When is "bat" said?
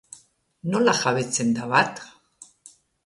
1.75-2.03